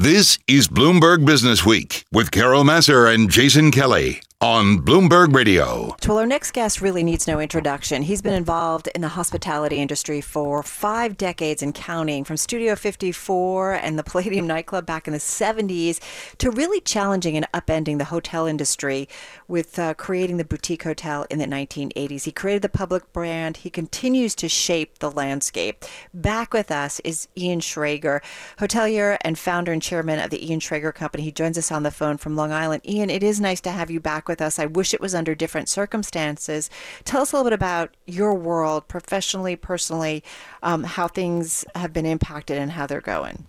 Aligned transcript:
This 0.00 0.38
is 0.48 0.66
Bloomberg 0.66 1.26
Business 1.26 1.66
Week 1.66 2.06
with 2.10 2.30
Carol 2.30 2.64
Massar 2.64 3.06
and 3.12 3.30
Jason 3.30 3.70
Kelly 3.70 4.22
on 4.42 4.78
Bloomberg 4.78 5.34
Radio. 5.34 5.94
Well, 6.08 6.16
our 6.16 6.24
next 6.24 6.52
guest 6.52 6.80
really 6.80 7.02
needs 7.02 7.26
no 7.26 7.40
introduction. 7.40 8.00
He's 8.00 8.22
been 8.22 8.32
involved 8.32 8.88
in 8.94 9.02
the 9.02 9.08
hospitality 9.08 9.76
industry 9.76 10.22
for 10.22 10.62
five 10.62 11.18
decades 11.18 11.62
and 11.62 11.74
counting, 11.74 12.24
from 12.24 12.38
Studio 12.38 12.74
54 12.74 13.74
and 13.74 13.98
the 13.98 14.02
Palladium 14.02 14.46
nightclub 14.46 14.86
back 14.86 15.06
in 15.06 15.12
the 15.12 15.18
70s 15.18 16.00
to 16.38 16.50
really 16.50 16.80
challenging 16.80 17.36
and 17.36 17.46
upending 17.52 17.98
the 17.98 18.06
hotel 18.06 18.46
industry 18.46 19.10
with 19.46 19.78
uh, 19.78 19.92
creating 19.92 20.38
the 20.38 20.44
boutique 20.46 20.84
hotel 20.84 21.26
in 21.28 21.38
the 21.38 21.44
1980s. 21.44 22.24
He 22.24 22.32
created 22.32 22.62
the 22.62 22.70
public 22.70 23.12
brand. 23.12 23.58
He 23.58 23.68
continues 23.68 24.34
to 24.36 24.48
shape 24.48 25.00
the 25.00 25.10
landscape. 25.10 25.84
Back 26.14 26.54
with 26.54 26.70
us 26.70 26.98
is 27.00 27.28
Ian 27.36 27.60
Schrager, 27.60 28.20
hotelier 28.58 29.18
and 29.20 29.38
founder 29.38 29.70
and 29.70 29.82
chairman 29.82 30.18
of 30.18 30.30
the 30.30 30.46
Ian 30.48 30.60
Schrager 30.60 30.94
Company. 30.94 31.24
He 31.24 31.32
joins 31.32 31.58
us 31.58 31.70
on 31.70 31.82
the 31.82 31.90
phone 31.90 32.16
from 32.16 32.36
Long 32.36 32.52
Island. 32.52 32.88
Ian, 32.88 33.10
it 33.10 33.22
is 33.22 33.38
nice 33.38 33.60
to 33.60 33.70
have 33.70 33.90
you 33.90 34.00
back 34.00 34.29
with 34.30 34.40
us. 34.40 34.58
I 34.58 34.64
wish 34.64 34.94
it 34.94 35.00
was 35.00 35.14
under 35.14 35.34
different 35.34 35.68
circumstances. 35.68 36.70
Tell 37.04 37.20
us 37.20 37.32
a 37.32 37.36
little 37.36 37.50
bit 37.50 37.54
about 37.54 37.94
your 38.06 38.32
world, 38.34 38.88
professionally, 38.88 39.56
personally, 39.56 40.24
um, 40.62 40.84
how 40.84 41.08
things 41.08 41.66
have 41.74 41.92
been 41.92 42.06
impacted 42.06 42.56
and 42.56 42.72
how 42.72 42.86
they're 42.86 43.02
going. 43.02 43.44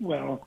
Well, 0.00 0.46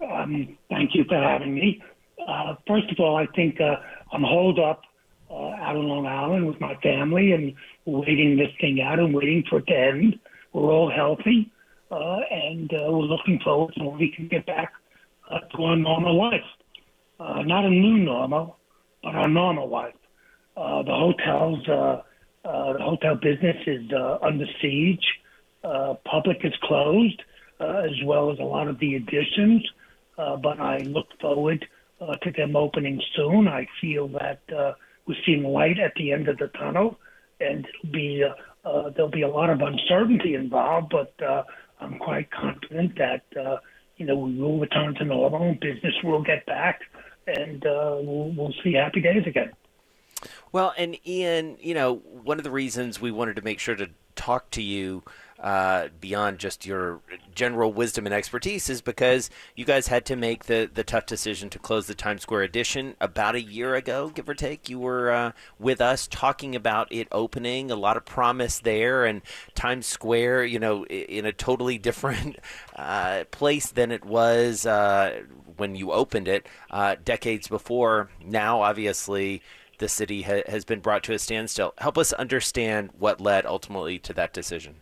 um, 0.00 0.58
thank 0.68 0.94
you 0.94 1.04
for 1.04 1.16
having 1.16 1.54
me. 1.54 1.82
Uh, 2.26 2.56
first 2.66 2.90
of 2.90 2.98
all, 2.98 3.16
I 3.16 3.26
think 3.34 3.60
uh, 3.60 3.76
I'm 4.12 4.22
holed 4.22 4.58
up 4.58 4.82
uh, 5.30 5.34
out 5.34 5.76
on 5.76 5.86
Long 5.88 6.06
Island 6.06 6.46
with 6.46 6.60
my 6.60 6.74
family 6.76 7.32
and 7.32 7.54
waiting 7.84 8.36
this 8.36 8.50
thing 8.60 8.80
out 8.80 8.98
and 8.98 9.14
waiting 9.14 9.44
for 9.48 9.58
it 9.58 9.66
to 9.68 9.76
end. 9.76 10.18
We're 10.52 10.72
all 10.72 10.90
healthy, 10.90 11.50
uh, 11.90 12.18
and 12.30 12.72
uh, 12.72 12.90
we're 12.90 13.04
looking 13.04 13.40
forward 13.44 13.74
to 13.74 13.84
when 13.84 13.98
we 13.98 14.10
can 14.10 14.28
get 14.28 14.46
back 14.46 14.72
uh, 15.30 15.40
to 15.40 15.62
our 15.64 15.76
normal 15.76 16.16
life. 16.18 16.44
Uh, 17.18 17.42
not 17.42 17.64
a 17.64 17.70
new 17.70 17.98
normal, 17.98 18.55
but 19.06 19.14
our 19.14 19.28
normal 19.28 19.68
life. 19.68 19.94
Uh, 20.56 20.82
the 20.82 20.90
hotels, 20.90 21.60
uh, 21.68 22.02
uh, 22.44 22.72
the 22.72 22.82
hotel 22.82 23.14
business 23.14 23.56
is 23.64 23.84
uh, 23.92 24.18
under 24.20 24.46
siege. 24.60 25.06
Uh, 25.62 25.94
public 26.04 26.38
is 26.42 26.52
closed, 26.64 27.22
uh, 27.60 27.84
as 27.84 27.92
well 28.04 28.32
as 28.32 28.38
a 28.40 28.42
lot 28.42 28.66
of 28.66 28.80
the 28.80 28.96
Editions. 28.96 29.64
Uh, 30.18 30.34
but 30.36 30.58
I 30.58 30.78
look 30.78 31.06
forward 31.20 31.64
uh, 32.00 32.16
to 32.16 32.32
them 32.32 32.56
opening 32.56 33.00
soon. 33.14 33.46
I 33.46 33.68
feel 33.80 34.08
that 34.08 34.40
uh, 34.52 34.72
we're 35.06 35.14
seeing 35.24 35.44
light 35.44 35.78
at 35.78 35.92
the 35.94 36.10
end 36.10 36.26
of 36.26 36.38
the 36.38 36.48
tunnel, 36.48 36.98
and 37.38 37.64
it'll 37.64 37.92
be 37.92 38.24
uh, 38.24 38.68
uh, 38.68 38.90
there'll 38.90 39.08
be 39.08 39.22
a 39.22 39.28
lot 39.28 39.50
of 39.50 39.60
uncertainty 39.60 40.34
involved. 40.34 40.90
But 40.90 41.14
uh, 41.24 41.44
I'm 41.80 42.00
quite 42.00 42.32
confident 42.32 42.98
that 42.98 43.22
uh, 43.38 43.58
you 43.98 44.06
know 44.06 44.16
we 44.16 44.36
will 44.36 44.58
return 44.58 44.96
to 44.96 45.04
normal, 45.04 45.54
business 45.54 45.94
will 46.02 46.24
get 46.24 46.44
back, 46.46 46.80
and 47.26 47.64
uh, 47.66 47.98
we'll, 48.00 48.32
we'll 48.36 48.54
see 48.62 48.74
happy 48.74 49.00
days 49.00 49.26
again. 49.26 49.52
Well, 50.52 50.72
and 50.78 50.96
Ian, 51.06 51.56
you 51.60 51.74
know, 51.74 51.96
one 51.96 52.38
of 52.38 52.44
the 52.44 52.50
reasons 52.50 53.00
we 53.00 53.10
wanted 53.10 53.36
to 53.36 53.42
make 53.42 53.58
sure 53.58 53.74
to 53.76 53.90
talk 54.14 54.50
to 54.52 54.62
you 54.62 55.02
uh, 55.46 55.86
beyond 56.00 56.40
just 56.40 56.66
your 56.66 57.00
general 57.32 57.72
wisdom 57.72 58.04
and 58.04 58.12
expertise 58.12 58.68
is 58.68 58.80
because 58.80 59.30
you 59.54 59.64
guys 59.64 59.86
had 59.86 60.04
to 60.04 60.16
make 60.16 60.46
the, 60.46 60.68
the 60.74 60.82
tough 60.82 61.06
decision 61.06 61.48
to 61.48 61.56
close 61.56 61.86
the 61.86 61.94
Times 61.94 62.22
Square 62.22 62.42
edition 62.42 62.96
about 63.00 63.36
a 63.36 63.40
year 63.40 63.76
ago, 63.76 64.10
give 64.12 64.28
or 64.28 64.34
take. 64.34 64.68
You 64.68 64.80
were 64.80 65.12
uh, 65.12 65.32
with 65.56 65.80
us 65.80 66.08
talking 66.08 66.56
about 66.56 66.90
it 66.90 67.06
opening, 67.12 67.70
a 67.70 67.76
lot 67.76 67.96
of 67.96 68.04
promise 68.04 68.58
there, 68.58 69.04
and 69.04 69.22
Times 69.54 69.86
Square, 69.86 70.46
you 70.46 70.58
know, 70.58 70.84
in 70.86 71.24
a 71.24 71.32
totally 71.32 71.78
different 71.78 72.38
uh, 72.74 73.22
place 73.30 73.70
than 73.70 73.92
it 73.92 74.04
was 74.04 74.66
uh, 74.66 75.20
when 75.56 75.76
you 75.76 75.92
opened 75.92 76.26
it 76.26 76.48
uh, 76.72 76.96
decades 77.04 77.46
before. 77.46 78.10
Now, 78.20 78.62
obviously, 78.62 79.42
the 79.78 79.88
city 79.88 80.22
ha- 80.22 80.42
has 80.48 80.64
been 80.64 80.80
brought 80.80 81.04
to 81.04 81.12
a 81.12 81.20
standstill. 81.20 81.72
Help 81.78 81.96
us 81.96 82.12
understand 82.14 82.90
what 82.98 83.20
led 83.20 83.46
ultimately 83.46 84.00
to 84.00 84.12
that 84.14 84.32
decision. 84.32 84.80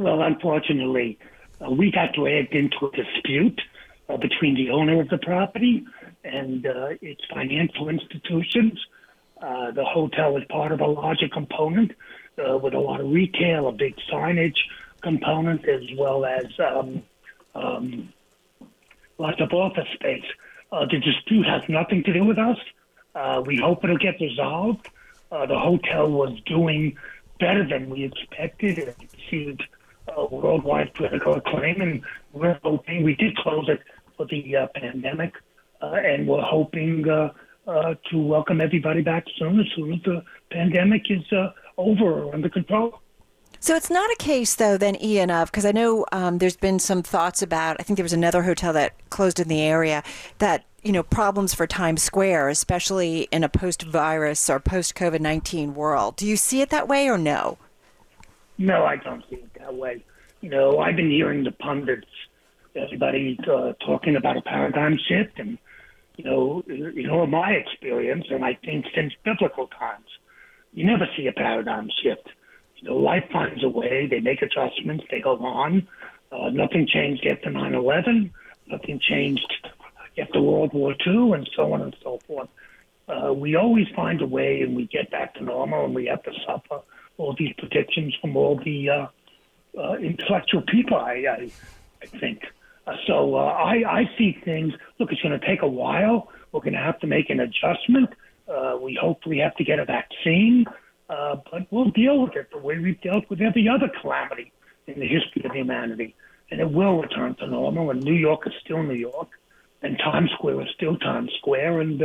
Well, 0.00 0.22
unfortunately, 0.22 1.18
uh, 1.60 1.70
we 1.70 1.92
got 1.92 2.14
dragged 2.14 2.54
into 2.54 2.86
a 2.86 2.90
dispute 2.90 3.60
uh, 4.08 4.16
between 4.16 4.54
the 4.54 4.70
owner 4.70 4.98
of 4.98 5.10
the 5.10 5.18
property 5.18 5.84
and 6.24 6.66
uh, 6.66 6.94
its 7.02 7.20
financial 7.30 7.90
institutions. 7.90 8.80
Uh, 9.42 9.72
the 9.72 9.84
hotel 9.84 10.38
is 10.38 10.44
part 10.48 10.72
of 10.72 10.80
a 10.80 10.86
larger 10.86 11.28
component 11.28 11.92
uh, 12.38 12.56
with 12.56 12.72
a 12.72 12.78
lot 12.78 13.02
of 13.02 13.10
retail, 13.10 13.68
a 13.68 13.72
big 13.72 13.94
signage 14.10 14.56
component, 15.02 15.68
as 15.68 15.82
well 15.98 16.24
as 16.24 16.46
um, 16.60 17.02
um, 17.54 18.10
lots 19.18 19.38
of 19.38 19.52
office 19.52 19.88
space. 19.92 20.24
Uh, 20.72 20.86
the 20.86 20.98
dispute 20.98 21.44
has 21.44 21.60
nothing 21.68 22.02
to 22.04 22.12
do 22.14 22.24
with 22.24 22.38
us. 22.38 22.56
Uh, 23.14 23.42
we 23.44 23.58
hope 23.58 23.84
it'll 23.84 23.98
get 23.98 24.18
resolved. 24.18 24.88
Uh, 25.30 25.44
the 25.44 25.58
hotel 25.58 26.10
was 26.10 26.40
doing 26.46 26.96
better 27.38 27.68
than 27.68 27.90
we 27.90 28.04
expected. 28.04 28.78
It 28.78 28.96
received 29.12 29.62
uh, 30.16 30.26
worldwide 30.30 30.92
political 30.94 31.34
acclaim, 31.34 31.80
and 31.80 32.02
we're 32.32 32.58
hoping 32.62 33.02
we 33.02 33.14
did 33.16 33.36
close 33.36 33.68
it 33.68 33.80
for 34.16 34.26
the 34.26 34.56
uh, 34.56 34.66
pandemic, 34.74 35.32
uh, 35.82 35.92
and 35.94 36.26
we're 36.26 36.42
hoping 36.42 37.08
uh, 37.08 37.32
uh, 37.66 37.94
to 38.10 38.18
welcome 38.18 38.60
everybody 38.60 39.02
back 39.02 39.24
soon 39.38 39.60
as 39.60 39.66
soon 39.76 39.94
as 39.94 40.02
the 40.04 40.22
pandemic 40.50 41.02
is 41.10 41.24
uh, 41.32 41.52
over 41.78 42.22
or 42.22 42.34
under 42.34 42.48
control. 42.48 43.00
So 43.62 43.76
it's 43.76 43.90
not 43.90 44.10
a 44.10 44.16
case, 44.16 44.54
though, 44.54 44.78
then, 44.78 44.96
Ian, 45.02 45.30
of 45.30 45.50
because 45.50 45.66
I 45.66 45.72
know 45.72 46.06
um, 46.12 46.38
there's 46.38 46.56
been 46.56 46.78
some 46.78 47.02
thoughts 47.02 47.42
about. 47.42 47.76
I 47.78 47.82
think 47.82 47.98
there 47.98 48.04
was 48.04 48.12
another 48.14 48.42
hotel 48.42 48.72
that 48.72 48.94
closed 49.10 49.38
in 49.38 49.48
the 49.48 49.60
area 49.60 50.02
that 50.38 50.64
you 50.82 50.92
know 50.92 51.02
problems 51.02 51.52
for 51.52 51.66
Times 51.66 52.02
Square, 52.02 52.48
especially 52.48 53.28
in 53.30 53.44
a 53.44 53.50
post-virus 53.50 54.48
or 54.48 54.60
post-COVID 54.60 55.20
nineteen 55.20 55.74
world. 55.74 56.16
Do 56.16 56.26
you 56.26 56.36
see 56.36 56.62
it 56.62 56.70
that 56.70 56.88
way 56.88 57.08
or 57.08 57.18
no? 57.18 57.58
No, 58.60 58.84
I 58.84 58.96
don't 58.96 59.24
see 59.30 59.36
it 59.36 59.54
that 59.58 59.74
way. 59.74 60.04
You 60.42 60.50
know, 60.50 60.80
I've 60.80 60.94
been 60.94 61.10
hearing 61.10 61.44
the 61.44 61.50
pundits, 61.50 62.06
everybody 62.76 63.38
uh, 63.50 63.72
talking 63.86 64.16
about 64.16 64.36
a 64.36 64.42
paradigm 64.42 64.98
shift, 65.08 65.38
and 65.38 65.56
you 66.18 66.24
know, 66.24 66.62
you 66.66 67.06
know, 67.06 67.26
my 67.26 67.52
experience, 67.52 68.26
and 68.28 68.44
I 68.44 68.58
think 68.62 68.84
since 68.94 69.14
biblical 69.24 69.66
times, 69.68 70.04
you 70.74 70.84
never 70.84 71.06
see 71.16 71.26
a 71.26 71.32
paradigm 71.32 71.88
shift. 72.02 72.28
You 72.76 72.90
know, 72.90 72.96
life 72.96 73.24
finds 73.32 73.64
a 73.64 73.68
way. 73.70 74.06
They 74.06 74.20
make 74.20 74.42
adjustments. 74.42 75.04
They 75.10 75.20
go 75.22 75.38
on. 75.38 75.88
Uh, 76.30 76.50
nothing 76.50 76.86
changed 76.86 77.26
after 77.26 77.48
9/11. 77.48 78.30
Nothing 78.66 79.00
changed 79.00 79.68
after 80.18 80.42
World 80.42 80.74
War 80.74 80.94
II, 81.06 81.32
and 81.32 81.48
so 81.56 81.72
on 81.72 81.80
and 81.80 81.96
so 82.02 82.18
forth. 82.26 82.50
Uh, 83.08 83.32
we 83.32 83.56
always 83.56 83.88
find 83.96 84.20
a 84.20 84.26
way, 84.26 84.60
and 84.60 84.76
we 84.76 84.86
get 84.86 85.10
back 85.10 85.32
to 85.36 85.42
normal, 85.42 85.86
and 85.86 85.94
we 85.94 86.04
have 86.04 86.22
to 86.24 86.32
suffer 86.46 86.82
all 87.18 87.34
these 87.38 87.52
predictions 87.58 88.14
from 88.20 88.36
all 88.36 88.60
the 88.64 88.88
uh, 88.88 89.06
uh, 89.78 89.94
intellectual 89.94 90.62
people. 90.62 90.96
I, 90.96 91.24
I, 91.28 91.50
I 92.02 92.06
think. 92.06 92.42
Uh, 92.86 92.94
so 93.06 93.36
uh, 93.36 93.44
I, 93.44 93.82
I 93.86 94.10
see 94.16 94.36
things. 94.44 94.72
Look, 94.98 95.12
it's 95.12 95.20
going 95.20 95.38
to 95.38 95.46
take 95.46 95.62
a 95.62 95.68
while. 95.68 96.28
We're 96.50 96.60
going 96.60 96.72
to 96.72 96.80
have 96.80 96.98
to 97.00 97.06
make 97.06 97.30
an 97.30 97.40
adjustment. 97.40 98.10
Uh, 98.48 98.78
we 98.80 98.98
hopefully 99.00 99.38
have 99.38 99.54
to 99.56 99.64
get 99.64 99.78
a 99.78 99.84
vaccine, 99.84 100.64
but 101.06 101.66
we'll 101.70 101.90
deal 101.90 102.22
with 102.22 102.34
it 102.34 102.50
the 102.50 102.58
way 102.58 102.78
we've 102.78 103.00
dealt 103.00 103.28
with 103.30 103.40
every 103.40 103.68
other 103.68 103.88
calamity 104.00 104.52
in 104.88 104.98
the 104.98 105.06
history 105.06 105.42
of 105.44 105.52
humanity, 105.52 106.16
and 106.50 106.60
it 106.60 106.68
will 106.68 107.00
return 107.00 107.36
to 107.36 107.46
normal. 107.46 107.90
And 107.90 108.02
New 108.02 108.14
York 108.14 108.44
is 108.46 108.52
still 108.64 108.82
New 108.82 108.94
York, 108.94 109.28
and 109.82 109.96
Times 109.98 110.30
Square 110.32 110.62
is 110.62 110.68
still 110.74 110.96
Times 110.96 111.30
Square, 111.38 111.80
and 111.80 112.02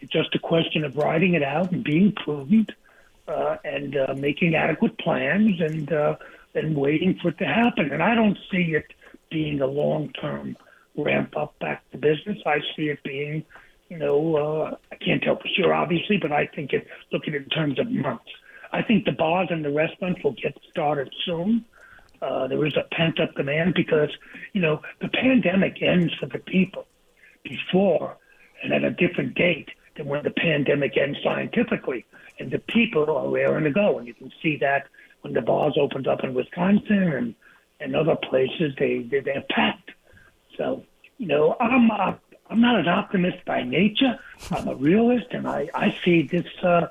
it's 0.00 0.12
just 0.12 0.34
a 0.34 0.40
question 0.40 0.82
of 0.82 0.96
riding 0.96 1.34
it 1.34 1.44
out 1.44 1.70
and 1.70 1.84
being 1.84 2.12
prudent 2.12 2.72
uh, 3.28 3.56
and 3.64 3.96
uh, 3.96 4.14
making 4.16 4.54
adequate 4.54 4.98
plans 4.98 5.60
and 5.60 5.92
uh, 5.92 6.16
and 6.54 6.76
waiting 6.76 7.18
for 7.20 7.28
it 7.28 7.38
to 7.38 7.44
happen. 7.44 7.92
And 7.92 8.02
I 8.02 8.14
don't 8.14 8.38
see 8.50 8.74
it 8.74 8.86
being 9.30 9.60
a 9.60 9.66
long 9.66 10.12
term 10.20 10.56
ramp 10.96 11.36
up 11.36 11.58
back 11.60 11.88
to 11.92 11.98
business. 11.98 12.38
I 12.46 12.58
see 12.74 12.88
it 12.88 13.02
being, 13.04 13.44
you 13.88 13.98
know, 13.98 14.36
uh, 14.36 14.76
I 14.90 14.96
can't 14.96 15.22
tell 15.22 15.36
for 15.36 15.48
sure, 15.56 15.72
obviously, 15.74 16.16
but 16.16 16.32
I 16.32 16.46
think 16.46 16.72
it. 16.72 16.86
Look 17.12 17.22
at 17.28 17.34
it 17.34 17.44
in 17.44 17.48
terms 17.50 17.78
of 17.78 17.90
months. 17.90 18.30
I 18.72 18.82
think 18.82 19.04
the 19.04 19.12
bars 19.12 19.48
and 19.50 19.64
the 19.64 19.70
restaurants 19.70 20.22
will 20.22 20.32
get 20.42 20.58
started 20.70 21.12
soon. 21.24 21.64
Uh, 22.20 22.48
there 22.48 22.66
is 22.66 22.74
a 22.76 22.94
pent 22.94 23.20
up 23.20 23.34
demand 23.34 23.74
because, 23.74 24.10
you 24.52 24.60
know, 24.60 24.82
the 25.00 25.08
pandemic 25.08 25.80
ends 25.80 26.12
for 26.18 26.26
the 26.26 26.38
people 26.38 26.86
before 27.44 28.16
and 28.62 28.72
at 28.72 28.82
a 28.82 28.90
different 28.90 29.34
date 29.34 29.68
than 29.96 30.06
when 30.06 30.24
the 30.24 30.30
pandemic 30.30 30.96
ends 30.98 31.18
scientifically. 31.22 32.04
And 32.38 32.50
the 32.50 32.58
people 32.58 33.10
are 33.10 33.28
raring 33.28 33.64
to 33.64 33.70
go. 33.70 33.98
And 33.98 34.06
you 34.06 34.14
can 34.14 34.32
see 34.42 34.56
that 34.58 34.86
when 35.22 35.32
the 35.32 35.42
bars 35.42 35.76
opened 35.80 36.06
up 36.06 36.22
in 36.22 36.34
Wisconsin 36.34 37.12
and, 37.12 37.34
and 37.80 37.96
other 37.96 38.16
places, 38.16 38.74
they, 38.78 39.02
they, 39.02 39.20
they're 39.20 39.44
packed. 39.50 39.90
So, 40.56 40.84
you 41.18 41.26
know, 41.26 41.56
I'm, 41.60 41.90
uh, 41.90 42.14
I'm 42.50 42.60
not 42.60 42.78
an 42.78 42.88
optimist 42.88 43.44
by 43.44 43.62
nature. 43.62 44.18
I'm 44.50 44.68
a 44.68 44.74
realist, 44.74 45.26
and 45.32 45.46
I, 45.46 45.68
I 45.74 45.96
see 46.04 46.22
this, 46.22 46.46
uh, 46.62 46.88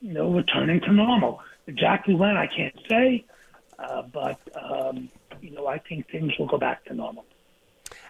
you 0.00 0.12
know, 0.12 0.32
returning 0.32 0.80
to 0.80 0.92
normal. 0.92 1.40
Exactly 1.66 2.14
when, 2.14 2.36
I 2.36 2.46
can't 2.46 2.74
say, 2.88 3.24
uh, 3.78 4.02
but, 4.02 4.40
um, 4.60 5.08
you 5.40 5.52
know, 5.52 5.66
I 5.66 5.78
think 5.78 6.10
things 6.10 6.32
will 6.38 6.46
go 6.46 6.58
back 6.58 6.84
to 6.86 6.94
normal. 6.94 7.24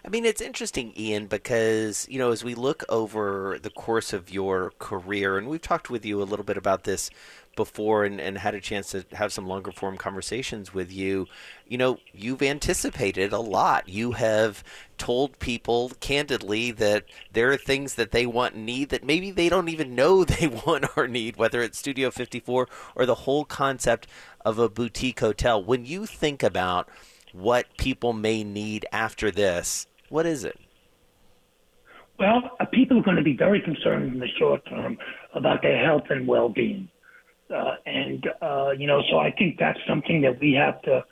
I 0.03 0.09
mean, 0.09 0.25
it's 0.25 0.41
interesting, 0.41 0.93
Ian, 0.97 1.27
because, 1.27 2.07
you 2.09 2.17
know, 2.17 2.31
as 2.31 2.43
we 2.43 2.55
look 2.55 2.83
over 2.89 3.59
the 3.61 3.69
course 3.69 4.13
of 4.13 4.31
your 4.31 4.73
career, 4.79 5.37
and 5.37 5.47
we've 5.47 5.61
talked 5.61 5.91
with 5.91 6.03
you 6.03 6.21
a 6.21 6.25
little 6.25 6.43
bit 6.43 6.57
about 6.57 6.85
this 6.85 7.11
before 7.55 8.03
and, 8.03 8.19
and 8.19 8.39
had 8.39 8.55
a 8.55 8.61
chance 8.61 8.91
to 8.91 9.05
have 9.11 9.31
some 9.31 9.45
longer 9.45 9.71
form 9.71 9.97
conversations 9.97 10.73
with 10.73 10.91
you, 10.91 11.27
you 11.67 11.77
know, 11.77 11.99
you've 12.13 12.41
anticipated 12.41 13.31
a 13.31 13.39
lot. 13.39 13.87
You 13.87 14.13
have 14.13 14.63
told 14.97 15.37
people 15.37 15.91
candidly 15.99 16.71
that 16.71 17.05
there 17.31 17.51
are 17.51 17.57
things 17.57 17.93
that 17.95 18.11
they 18.11 18.25
want 18.25 18.55
and 18.55 18.65
need 18.65 18.89
that 18.89 19.03
maybe 19.03 19.29
they 19.29 19.49
don't 19.49 19.69
even 19.69 19.93
know 19.93 20.23
they 20.25 20.47
want 20.47 20.85
or 20.97 21.07
need, 21.07 21.37
whether 21.37 21.61
it's 21.61 21.77
Studio 21.77 22.09
54 22.09 22.67
or 22.95 23.05
the 23.05 23.15
whole 23.15 23.45
concept 23.45 24.07
of 24.43 24.57
a 24.57 24.69
boutique 24.69 25.19
hotel. 25.19 25.63
When 25.63 25.85
you 25.85 26.07
think 26.07 26.41
about 26.41 26.89
what 27.33 27.77
people 27.77 28.13
may 28.13 28.43
need 28.43 28.85
after 28.91 29.31
this, 29.31 29.87
what 30.11 30.25
is 30.25 30.43
it? 30.43 30.59
Well, 32.19 32.51
uh, 32.59 32.65
people 32.65 32.99
are 32.99 33.03
going 33.03 33.17
to 33.17 33.23
be 33.23 33.35
very 33.35 33.61
concerned 33.61 34.13
in 34.13 34.19
the 34.19 34.27
short 34.37 34.63
term 34.65 34.97
about 35.33 35.61
their 35.63 35.83
health 35.83 36.03
and 36.09 36.27
well-being, 36.27 36.89
uh, 37.49 37.75
and 37.85 38.29
uh, 38.41 38.71
you 38.77 38.85
know, 38.85 39.01
so 39.09 39.17
I 39.17 39.31
think 39.31 39.57
that's 39.57 39.79
something 39.87 40.21
that 40.21 40.39
we 40.39 40.53
have 40.53 40.81
to 40.83 41.03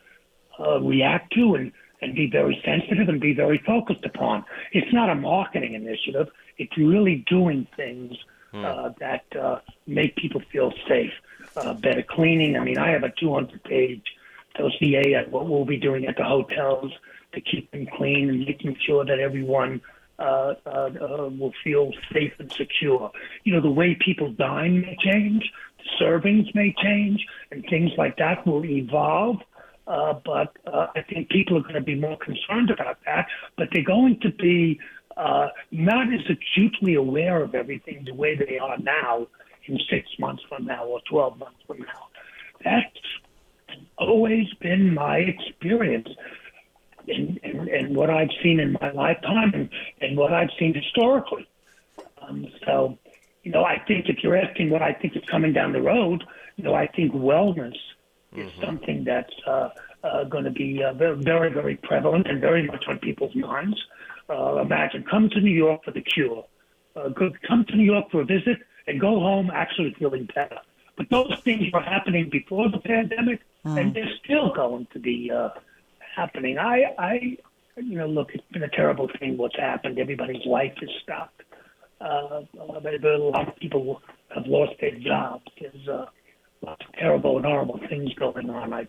uh, 0.60 0.80
react 0.82 1.34
to 1.34 1.56
and 1.56 1.72
and 2.02 2.16
be 2.16 2.30
very 2.30 2.62
sensitive 2.64 3.10
and 3.10 3.20
be 3.20 3.34
very 3.34 3.58
focused 3.66 4.06
upon. 4.06 4.46
It's 4.72 4.94
not 4.94 5.10
a 5.10 5.16
marketing 5.16 5.74
initiative; 5.74 6.30
it's 6.58 6.78
really 6.78 7.26
doing 7.28 7.68
things 7.76 8.16
hmm. 8.52 8.64
uh, 8.64 8.90
that 9.00 9.26
uh, 9.36 9.60
make 9.88 10.16
people 10.16 10.42
feel 10.52 10.74
safe. 10.88 11.14
Uh, 11.56 11.74
better 11.74 12.04
cleaning. 12.04 12.56
I 12.56 12.64
mean, 12.64 12.78
I 12.78 12.92
have 12.92 13.04
a 13.04 13.10
200-page 13.10 14.04
dossier 14.58 15.16
at 15.16 15.32
what 15.32 15.48
we'll 15.48 15.66
be 15.66 15.78
doing 15.78 16.06
at 16.06 16.18
the 16.18 16.24
hotels 16.24 16.92
to 17.34 17.42
keep 17.42 17.70
them 17.72 17.88
clean 17.98 18.30
and 18.30 18.46
making 18.46 18.76
sure 18.86 19.06
that 19.06 19.20
everyone 19.20 19.82
uh, 20.18 20.54
uh, 20.66 20.70
uh, 20.70 21.30
will 21.30 21.54
feel 21.64 21.92
safe 22.12 22.34
and 22.40 22.52
secure. 22.52 23.12
You 23.44 23.54
know, 23.54 23.62
the 23.62 23.70
way 23.70 23.98
people 24.04 24.32
dine 24.32 24.82
may 24.82 24.98
change, 25.02 25.50
servings 26.02 26.54
may 26.54 26.74
change, 26.82 27.26
and 27.52 27.64
things 27.70 27.92
like 27.98 28.18
that 28.18 28.46
will 28.46 28.66
evolve. 28.66 29.38
Uh, 29.88 30.14
but 30.26 30.56
uh, 30.68 30.88
I 30.96 31.02
think 31.02 31.30
people 31.30 31.58
are 31.58 31.62
going 31.62 31.76
to 31.76 31.82
be 31.82 31.96
more 31.96 32.18
concerned 32.18 32.70
about 32.70 32.98
that. 33.06 33.28
But 33.58 33.70
they're 33.72 33.84
going 33.84 34.20
to 34.22 34.32
be 34.32 34.80
uh, 35.18 35.48
not 35.72 36.14
as 36.14 36.22
acutely 36.30 36.96
aware 36.96 37.42
of 37.42 37.56
everything 37.56 38.04
the 38.06 38.14
way 38.14 38.36
they 38.36 38.60
are 38.60 38.78
now 38.78 39.28
in 39.66 39.80
six 39.90 40.08
months 40.20 40.44
from 40.50 40.66
now 40.66 40.86
or 40.86 41.00
12 41.10 41.38
months 41.38 41.60
from 41.66 41.80
now. 41.80 42.08
That's 42.64 42.86
always 44.10 44.48
been 44.60 44.94
my 44.94 45.18
experience 45.18 46.10
and, 47.08 47.40
and, 47.44 47.68
and 47.68 47.96
what 47.96 48.10
I've 48.10 48.32
seen 48.44 48.60
in 48.60 48.74
my 48.82 48.92
lifetime 48.92 49.52
and, 49.54 49.70
and 50.02 50.18
what 50.18 50.34
I've 50.34 50.50
seen 50.60 50.74
historically. 50.74 51.48
Um, 52.22 52.48
so, 52.66 52.98
you 53.44 53.52
know, 53.52 53.64
I 53.64 53.78
think 53.88 54.10
if 54.10 54.24
you're 54.24 54.36
asking 54.36 54.70
what 54.70 54.82
I 54.82 54.94
think 54.94 55.16
is 55.16 55.24
coming 55.30 55.54
down 55.54 55.74
the 55.74 55.82
road, 55.82 56.24
you 56.56 56.64
know, 56.64 56.74
I 56.74 56.88
think 56.88 57.14
wellness 57.14 57.78
mm-hmm. 58.34 58.42
is 58.42 58.52
something 58.62 59.04
that's 59.04 59.34
uh, 59.48 59.70
uh, 60.04 60.24
going 60.26 60.44
to 60.44 60.52
be 60.52 60.84
uh, 60.84 60.94
very, 60.94 61.52
very 61.52 61.76
prevalent 61.78 62.28
and 62.28 62.42
very 62.42 62.66
much 62.68 62.86
on 62.88 63.00
people's 63.00 63.36
minds. 63.36 63.78
Uh, 64.30 64.62
imagine 64.62 65.04
come 65.10 65.30
to 65.30 65.42
New 65.42 65.56
York 65.66 65.84
for 65.84 65.92
the 65.92 66.02
cure, 66.02 66.46
uh, 66.96 67.10
go, 67.10 67.32
come 67.48 67.66
to 67.66 67.76
New 67.76 67.86
York 67.86 68.12
for 68.12 68.22
a 68.22 68.26
visit, 68.26 68.58
and 68.86 69.00
go 69.00 69.20
home 69.20 69.50
actually 69.54 69.96
feeling 69.98 70.28
better. 70.36 70.60
But 71.00 71.10
those 71.10 71.40
things 71.46 71.72
were 71.72 71.80
happening 71.80 72.30
before 72.30 72.70
the 72.70 72.78
pandemic, 72.78 73.40
mm. 73.66 73.80
and 73.80 73.96
they're 73.96 74.12
still 74.22 74.54
going 74.54 74.86
to 74.92 75.00
be 75.00 75.32
uh, 75.32 75.52
happening. 76.14 76.58
I, 76.58 76.94
I, 76.98 77.38
you 77.78 77.98
know, 77.98 78.06
look, 78.06 78.32
it's 78.34 78.44
been 78.52 78.64
a 78.64 78.70
terrible 78.70 79.10
thing 79.18 79.38
what's 79.38 79.56
happened. 79.56 79.98
Everybody's 79.98 80.46
life 80.46 80.74
is 80.82 80.90
stopped. 81.02 81.42
Uh, 82.02 82.42
a 82.60 82.64
lot 82.66 83.48
of 83.48 83.56
people 83.56 84.02
have 84.36 84.46
lost 84.46 84.74
their 84.82 84.92
jobs. 85.00 85.46
There's 85.62 85.88
uh, 85.88 86.08
lots 86.62 86.86
of 86.86 86.92
terrible 86.96 87.38
and 87.38 87.46
horrible 87.46 87.80
things 87.88 88.14
going 88.16 88.50
on. 88.50 88.74
I, 88.74 88.86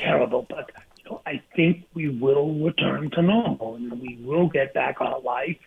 terrible, 0.00 0.44
but 0.50 0.72
you 0.98 1.04
know, 1.08 1.22
I 1.24 1.40
think 1.54 1.84
we 1.94 2.08
will 2.08 2.52
return 2.52 3.12
to 3.12 3.22
normal 3.22 3.76
and 3.76 3.92
we 4.00 4.18
will 4.24 4.48
get 4.48 4.74
back 4.74 4.96
our 5.00 5.20
life. 5.20 5.58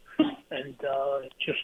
And 0.52 0.76
uh, 0.84 1.20
just, 1.40 1.64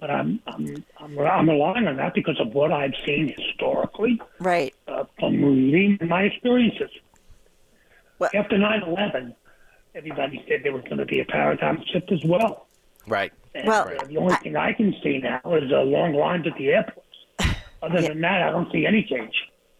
but 0.00 0.10
I'm 0.10 0.40
I'm 0.46 0.84
I'm 0.98 1.18
I'm 1.18 1.48
relying 1.48 1.86
on 1.86 1.96
that 1.96 2.14
because 2.14 2.38
of 2.40 2.54
what 2.54 2.72
I've 2.72 2.94
seen 3.06 3.34
historically, 3.36 4.20
right? 4.40 4.74
Uh, 4.86 5.04
from 5.18 5.42
reading 5.42 5.98
my 6.08 6.22
experiences. 6.22 6.90
Well, 8.18 8.30
After 8.34 8.56
9/11, 8.56 9.34
everybody 9.94 10.44
said 10.48 10.60
there 10.64 10.72
was 10.72 10.84
going 10.84 10.98
to 10.98 11.06
be 11.06 11.20
a 11.20 11.24
paradigm 11.24 11.82
shift 11.92 12.10
as 12.10 12.24
well. 12.24 12.66
Right. 13.06 13.32
And, 13.54 13.66
well, 13.66 13.88
uh, 13.88 14.04
the 14.06 14.16
only 14.18 14.34
I, 14.34 14.38
thing 14.38 14.56
I 14.56 14.72
can 14.72 14.94
see 15.02 15.18
now 15.18 15.40
is 15.54 15.72
uh, 15.72 15.82
long 15.82 16.14
lines 16.14 16.46
at 16.46 16.56
the 16.58 16.68
airports. 16.68 17.06
Other 17.82 18.00
yeah. 18.00 18.08
than 18.08 18.20
that, 18.22 18.42
I 18.42 18.50
don't 18.50 18.70
see 18.72 18.86
any 18.86 19.04
change. 19.04 19.34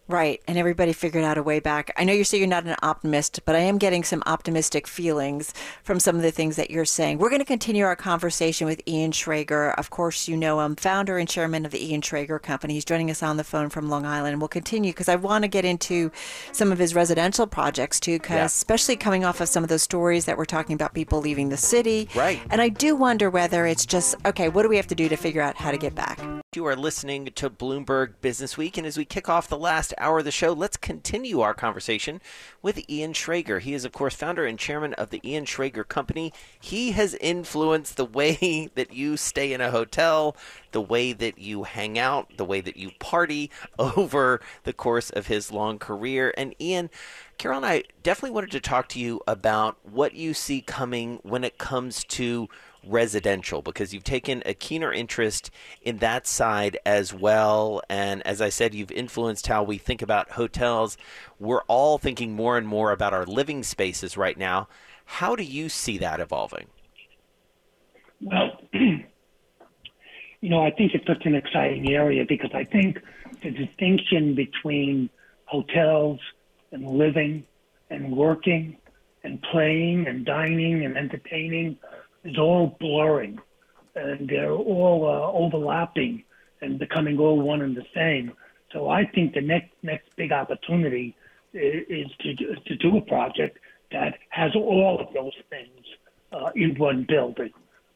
Right. 0.09 0.41
And 0.47 0.57
everybody 0.57 0.91
figured 0.91 1.23
out 1.23 1.37
a 1.37 1.43
way 1.43 1.59
back. 1.59 1.93
I 1.95 2.03
know 2.03 2.13
you 2.13 2.23
say 2.23 2.39
you're 2.39 2.47
not 2.47 2.65
an 2.65 2.75
optimist, 2.81 3.41
but 3.45 3.55
I 3.55 3.59
am 3.59 3.77
getting 3.77 4.03
some 4.03 4.23
optimistic 4.25 4.87
feelings 4.87 5.53
from 5.83 5.99
some 5.99 6.15
of 6.15 6.23
the 6.23 6.31
things 6.31 6.55
that 6.55 6.71
you're 6.71 6.83
saying. 6.83 7.19
We're 7.19 7.29
going 7.29 7.41
to 7.41 7.45
continue 7.45 7.85
our 7.85 7.95
conversation 7.95 8.65
with 8.65 8.81
Ian 8.87 9.11
Schrager. 9.11 9.75
Of 9.75 9.91
course, 9.91 10.27
you 10.27 10.35
know 10.35 10.61
him, 10.61 10.75
founder 10.75 11.19
and 11.19 11.29
chairman 11.29 11.63
of 11.63 11.71
the 11.71 11.85
Ian 11.85 12.01
Schrager 12.01 12.41
Company. 12.41 12.73
He's 12.73 12.85
joining 12.85 13.11
us 13.11 13.21
on 13.21 13.37
the 13.37 13.43
phone 13.43 13.69
from 13.69 13.87
Long 13.87 14.03
Island. 14.03 14.41
We'll 14.41 14.47
continue 14.47 14.91
because 14.91 15.09
I 15.09 15.15
want 15.15 15.43
to 15.43 15.47
get 15.47 15.63
into 15.63 16.11
some 16.53 16.71
of 16.71 16.79
his 16.79 16.95
residential 16.95 17.45
projects 17.45 17.99
too, 17.99 18.17
because 18.17 18.35
yeah. 18.35 18.45
especially 18.45 18.95
coming 18.95 19.23
off 19.23 19.39
of 19.41 19.47
some 19.47 19.61
of 19.61 19.69
those 19.69 19.83
stories 19.83 20.25
that 20.25 20.39
we're 20.39 20.45
talking 20.45 20.73
about 20.73 20.95
people 20.95 21.21
leaving 21.21 21.49
the 21.49 21.57
city. 21.57 22.09
Right. 22.15 22.41
And 22.49 22.61
I 22.61 22.69
do 22.69 22.95
wonder 22.95 23.29
whether 23.29 23.67
it's 23.67 23.85
just, 23.85 24.15
okay, 24.25 24.49
what 24.49 24.63
do 24.63 24.69
we 24.69 24.77
have 24.77 24.87
to 24.87 24.95
do 24.95 25.07
to 25.07 25.15
figure 25.15 25.43
out 25.43 25.55
how 25.55 25.69
to 25.69 25.77
get 25.77 25.93
back? 25.93 26.19
You 26.55 26.65
are 26.65 26.75
listening 26.75 27.25
to 27.35 27.47
Bloomberg 27.47 28.13
Business 28.21 28.57
Week. 28.57 28.75
And 28.75 28.87
as 28.87 28.97
we 28.97 29.05
kick 29.05 29.29
off 29.29 29.47
the 29.47 29.55
last 29.55 29.93
hour 29.99 30.17
of 30.17 30.25
the 30.25 30.31
show, 30.31 30.51
let's 30.51 30.77
continue 30.77 31.41
our 31.41 31.53
conversation 31.53 32.21
with 32.63 32.89
Ian 32.89 33.13
Schrager. 33.13 33.61
He 33.61 33.75
is, 33.75 33.85
of 33.85 33.91
course, 33.91 34.15
founder 34.15 34.47
and 34.47 34.57
chairman 34.57 34.95
of 34.95 35.11
the 35.11 35.21
Ian 35.23 35.45
Schrager 35.45 35.87
Company. 35.87 36.33
He 36.59 36.93
has 36.93 37.13
influenced 37.21 37.97
the 37.97 38.05
way 38.05 38.67
that 38.73 38.91
you 38.91 39.15
stay 39.15 39.53
in 39.53 39.61
a 39.61 39.69
hotel, 39.69 40.35
the 40.71 40.81
way 40.81 41.13
that 41.13 41.37
you 41.37 41.65
hang 41.65 41.99
out, 41.99 42.35
the 42.37 42.45
way 42.45 42.61
that 42.61 42.77
you 42.77 42.93
party 42.97 43.51
over 43.77 44.41
the 44.63 44.73
course 44.73 45.11
of 45.11 45.27
his 45.27 45.51
long 45.51 45.77
career. 45.77 46.33
And 46.35 46.55
Ian, 46.59 46.89
Carol 47.37 47.57
and 47.57 47.65
I 47.67 47.83
definitely 48.01 48.33
wanted 48.33 48.51
to 48.53 48.59
talk 48.59 48.89
to 48.89 48.99
you 48.99 49.21
about 49.27 49.77
what 49.83 50.15
you 50.15 50.33
see 50.33 50.61
coming 50.61 51.19
when 51.21 51.43
it 51.43 51.59
comes 51.59 52.03
to 52.05 52.49
residential 52.85 53.61
because 53.61 53.93
you've 53.93 54.03
taken 54.03 54.41
a 54.45 54.53
keener 54.53 54.91
interest 54.91 55.51
in 55.81 55.97
that 55.97 56.27
side 56.27 56.77
as 56.85 57.13
well. 57.13 57.81
And 57.89 58.25
as 58.25 58.41
I 58.41 58.49
said, 58.49 58.73
you've 58.73 58.91
influenced 58.91 59.47
how 59.47 59.63
we 59.63 59.77
think 59.77 60.01
about 60.01 60.31
hotels. 60.31 60.97
We're 61.39 61.63
all 61.63 61.97
thinking 61.97 62.33
more 62.33 62.57
and 62.57 62.67
more 62.67 62.91
about 62.91 63.13
our 63.13 63.25
living 63.25 63.63
spaces 63.63 64.17
right 64.17 64.37
now. 64.37 64.67
How 65.05 65.35
do 65.35 65.43
you 65.43 65.69
see 65.69 65.97
that 65.97 66.19
evolving? 66.19 66.67
Well, 68.21 68.59
you 68.73 69.05
know, 70.41 70.63
I 70.63 70.71
think 70.71 70.93
it's 70.93 71.07
such 71.07 71.25
an 71.25 71.35
exciting 71.35 71.91
area 71.91 72.25
because 72.27 72.51
I 72.53 72.63
think 72.63 72.99
the 73.43 73.51
distinction 73.51 74.35
between 74.35 75.09
hotels 75.45 76.19
and 76.71 76.85
living 76.85 77.43
and 77.89 78.11
working 78.15 78.77
and 79.23 79.41
playing 79.51 80.07
and 80.07 80.25
dining 80.25 80.85
and 80.85 80.97
entertaining 80.97 81.77
is 82.23 82.37
all 82.37 82.77
blurring, 82.79 83.39
and 83.95 84.27
they're 84.27 84.51
all 84.51 85.05
uh, 85.07 85.37
overlapping 85.37 86.23
and 86.61 86.79
becoming 86.79 87.17
all 87.17 87.39
one 87.39 87.61
and 87.61 87.75
the 87.75 87.85
same. 87.95 88.33
So 88.71 88.89
I 88.89 89.05
think 89.05 89.33
the 89.33 89.41
next 89.41 89.71
next 89.81 90.15
big 90.15 90.31
opportunity 90.31 91.15
is, 91.53 92.07
to 92.19 92.35
to 92.35 92.75
do 92.75 92.97
a 92.97 93.01
project 93.01 93.57
that 93.91 94.19
has 94.29 94.51
all 94.55 94.99
of 94.99 95.13
those 95.13 95.33
things 95.49 95.85
uh, 96.31 96.51
in 96.55 96.75
one 96.77 97.05
building, 97.07 97.53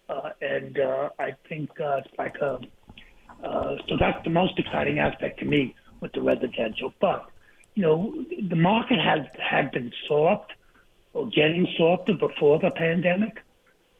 uh, 0.09 0.29
and 0.41 0.79
uh, 0.79 1.09
I 1.19 1.35
think 1.47 1.69
uh, 1.79 1.97
it's 1.97 2.17
like 2.17 2.35
a 2.37 2.59
uh, 3.43 3.75
so 3.89 3.97
that's 3.99 4.23
the 4.23 4.29
most 4.29 4.57
exciting 4.57 4.99
aspect 4.99 5.39
to 5.39 5.45
me 5.45 5.75
with 5.99 6.13
the 6.13 6.21
residential. 6.21 6.93
But 6.99 7.29
you 7.75 7.83
know, 7.83 8.25
the 8.49 8.55
market 8.55 8.99
has 8.99 9.25
had 9.39 9.71
been 9.71 9.91
soft 10.07 10.51
or 11.13 11.27
getting 11.27 11.67
softer 11.77 12.13
before 12.13 12.59
the 12.59 12.71
pandemic. 12.71 13.41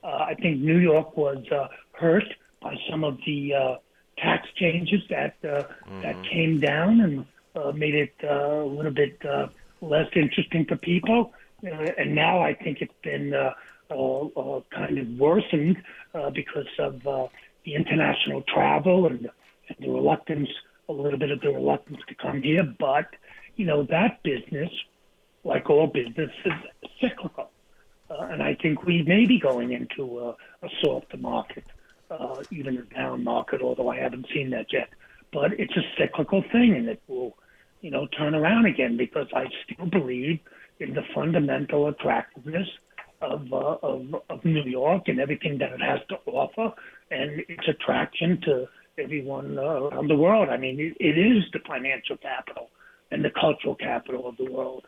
Uh, 0.03 0.25
I 0.31 0.35
think 0.35 0.59
New 0.59 0.77
York 0.77 1.15
was 1.17 1.43
uh, 1.51 1.67
hurt 1.93 2.25
by 2.61 2.75
some 2.89 3.03
of 3.03 3.17
the 3.25 3.53
uh, 3.53 3.75
tax 4.17 4.47
changes 4.55 5.01
that 5.09 5.35
uh, 5.43 5.47
mm-hmm. 5.47 6.01
that 6.01 6.15
came 6.31 6.59
down 6.59 7.01
and 7.01 7.25
uh, 7.55 7.71
made 7.71 7.95
it 7.95 8.13
uh, 8.23 8.63
a 8.63 8.65
little 8.65 8.91
bit 8.91 9.17
uh, 9.25 9.47
less 9.81 10.07
interesting 10.15 10.65
for 10.65 10.75
people. 10.77 11.31
Uh, 11.65 11.87
and 11.97 12.13
now 12.13 12.41
I 12.41 12.53
think 12.53 12.81
it's 12.81 12.93
been 13.03 13.33
uh, 13.33 13.51
uh, 13.91 14.25
uh, 14.25 14.61
kind 14.71 14.97
of 14.97 15.07
worsened 15.17 15.77
uh, 16.13 16.29
because 16.29 16.67
of 16.79 17.05
uh, 17.07 17.27
the 17.65 17.75
international 17.75 18.41
travel 18.53 19.07
and, 19.07 19.29
and 19.69 19.77
the 19.79 19.89
reluctance, 19.89 20.49
a 20.89 20.93
little 20.93 21.19
bit 21.19 21.31
of 21.31 21.39
the 21.41 21.49
reluctance 21.49 21.99
to 22.09 22.15
come 22.15 22.41
here. 22.41 22.63
But 22.79 23.07
you 23.55 23.65
know 23.65 23.83
that 23.83 24.21
business, 24.23 24.69
like 25.43 25.69
all 25.69 25.87
business, 25.87 26.31
is 26.45 26.53
cyclical. 26.99 27.49
uh, 28.09 28.27
and 28.31 28.41
I 28.43 28.52
think 28.63 28.83
we 28.83 29.03
may 29.03 29.27
be 29.27 29.39
going 29.39 29.73
into 29.73 30.19
a, 30.19 30.29
a 30.65 30.69
softer 30.81 31.17
market, 31.17 31.65
uh, 32.09 32.41
even 32.49 32.77
a 32.77 32.95
down 32.95 33.23
market, 33.23 33.61
although 33.61 33.89
I 33.89 33.99
haven't 33.99 34.25
seen 34.33 34.49
that 34.51 34.73
yet. 34.73 34.89
But 35.31 35.53
it's 35.59 35.77
a 35.77 35.85
cyclical 35.97 36.41
thing, 36.51 36.73
and 36.75 36.87
it 36.87 37.01
will, 37.07 37.37
you 37.81 37.91
know, 37.91 38.07
turn 38.17 38.33
around 38.33 38.65
again 38.65 38.97
because 38.97 39.27
I 39.35 39.45
still 39.63 39.87
believe 39.87 40.39
in 40.79 40.95
the 40.95 41.03
fundamental 41.13 41.87
attractiveness 41.87 42.69
of, 43.21 43.53
uh, 43.53 43.77
of, 43.83 44.15
of 44.29 44.45
New 44.45 44.63
York 44.63 45.03
and 45.07 45.19
everything 45.19 45.59
that 45.59 45.71
it 45.73 45.81
has 45.81 45.99
to 46.09 46.15
offer, 46.25 46.73
and 47.11 47.41
its 47.47 47.67
attraction 47.67 48.41
to 48.45 48.67
everyone 48.97 49.57
uh, 49.57 49.61
around 49.61 50.07
the 50.07 50.15
world. 50.15 50.49
I 50.49 50.57
mean, 50.57 50.79
it, 50.79 50.93
it 50.99 51.17
is 51.17 51.43
the 51.51 51.59
financial 51.67 52.17
capital 52.17 52.69
and 53.11 53.23
the 53.23 53.29
cultural 53.29 53.75
capital 53.75 54.27
of 54.27 54.37
the 54.37 54.49
world. 54.51 54.85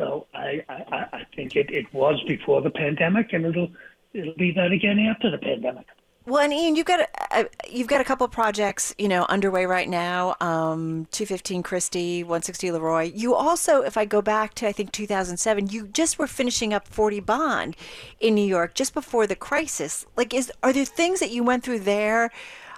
So 0.00 0.26
I, 0.34 0.64
I, 0.70 1.06
I 1.12 1.26
think 1.36 1.56
it, 1.56 1.70
it 1.70 1.92
was 1.92 2.18
before 2.26 2.62
the 2.62 2.70
pandemic, 2.70 3.34
and 3.34 3.44
it'll 3.44 3.68
it'll 4.14 4.34
be 4.34 4.50
that 4.52 4.72
again 4.72 4.98
after 4.98 5.30
the 5.30 5.36
pandemic. 5.36 5.86
Well, 6.24 6.42
and 6.42 6.52
Ian, 6.54 6.74
you've 6.74 6.86
got 6.86 7.00
a, 7.32 7.46
you've 7.68 7.86
got 7.86 8.00
a 8.00 8.04
couple 8.04 8.24
of 8.24 8.30
projects, 8.30 8.94
you 8.98 9.08
know, 9.08 9.26
underway 9.28 9.66
right 9.66 9.88
now. 9.88 10.36
Um, 10.40 11.06
215 11.12 11.62
Chrystie, 11.62 12.20
160 12.22 12.72
Leroy. 12.72 13.12
You 13.14 13.34
also, 13.34 13.82
if 13.82 13.98
I 13.98 14.06
go 14.06 14.22
back 14.22 14.54
to 14.54 14.68
I 14.68 14.72
think 14.72 14.92
2007, 14.92 15.68
you 15.68 15.88
just 15.88 16.18
were 16.18 16.26
finishing 16.26 16.72
up 16.72 16.88
40 16.88 17.20
Bond 17.20 17.76
in 18.20 18.34
New 18.34 18.46
York 18.46 18.74
just 18.74 18.94
before 18.94 19.26
the 19.26 19.36
crisis. 19.36 20.06
Like, 20.16 20.32
is 20.32 20.50
are 20.62 20.72
there 20.72 20.86
things 20.86 21.20
that 21.20 21.30
you 21.30 21.44
went 21.44 21.62
through 21.62 21.80
there? 21.80 22.30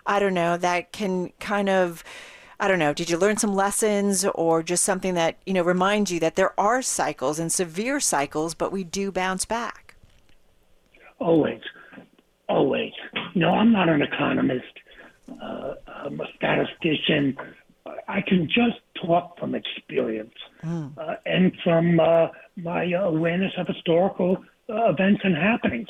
I 0.06 0.18
don't 0.18 0.34
know 0.34 0.56
that 0.56 0.90
can 0.90 1.30
kind 1.38 1.68
of. 1.68 2.02
I 2.60 2.68
don't 2.68 2.78
know, 2.78 2.92
did 2.92 3.10
you 3.10 3.18
learn 3.18 3.36
some 3.36 3.54
lessons 3.54 4.24
or 4.24 4.62
just 4.62 4.84
something 4.84 5.14
that, 5.14 5.36
you 5.46 5.52
know, 5.52 5.62
reminds 5.62 6.12
you 6.12 6.20
that 6.20 6.36
there 6.36 6.58
are 6.58 6.82
cycles 6.82 7.38
and 7.38 7.50
severe 7.50 7.98
cycles, 8.00 8.54
but 8.54 8.72
we 8.72 8.84
do 8.84 9.10
bounce 9.10 9.44
back? 9.44 9.94
Always. 11.18 11.60
Always. 12.48 12.92
No, 13.34 13.50
I'm 13.50 13.72
not 13.72 13.88
an 13.88 14.02
economist, 14.02 14.74
uh, 15.42 15.74
I'm 15.86 16.20
a 16.20 16.26
statistician. 16.36 17.36
I 18.08 18.20
can 18.20 18.46
just 18.46 18.80
talk 19.04 19.38
from 19.38 19.54
experience 19.54 20.34
mm. 20.62 20.96
uh, 20.98 21.16
and 21.26 21.52
from 21.64 21.98
uh, 21.98 22.28
my 22.56 22.84
awareness 22.92 23.52
of 23.56 23.66
historical 23.66 24.36
uh, 24.68 24.90
events 24.90 25.22
and 25.24 25.36
happenings. 25.36 25.88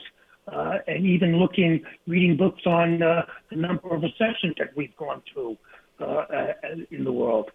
Uh, 0.48 0.78
and 0.88 1.06
even 1.06 1.36
looking, 1.36 1.80
reading 2.08 2.36
books 2.36 2.62
on 2.66 3.00
uh, 3.00 3.24
the 3.50 3.56
number 3.56 3.94
of 3.94 4.02
recessions 4.02 4.54
that 4.58 4.76
we've 4.76 4.96
gone 4.96 5.22
through 5.32 5.56
in 6.90 7.04
the 7.04 7.12
world. 7.12 7.50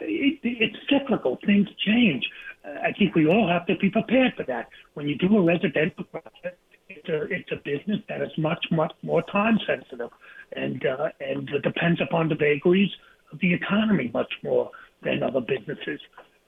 It, 0.00 0.40
it's 0.42 0.76
cyclical. 0.88 1.38
Things 1.44 1.68
change. 1.86 2.24
I 2.64 2.92
think 2.92 3.14
we 3.14 3.26
all 3.26 3.48
have 3.48 3.66
to 3.66 3.76
be 3.76 3.90
prepared 3.90 4.34
for 4.36 4.44
that. 4.44 4.68
When 4.94 5.08
you 5.08 5.16
do 5.16 5.36
a 5.36 5.42
residential 5.42 6.04
project, 6.04 6.58
it's 6.88 7.08
a 7.08 7.22
it's 7.24 7.52
a 7.52 7.56
business 7.56 8.00
that 8.08 8.22
is 8.22 8.30
much 8.38 8.66
much 8.70 8.92
more 9.02 9.22
time 9.22 9.58
sensitive, 9.66 10.10
and 10.54 10.84
uh, 10.84 11.08
and 11.20 11.48
depends 11.62 12.00
upon 12.00 12.28
the 12.28 12.34
vagaries 12.34 12.90
of 13.32 13.38
the 13.40 13.52
economy 13.54 14.10
much 14.12 14.32
more 14.42 14.70
than 15.02 15.22
other 15.22 15.40
businesses. 15.40 16.00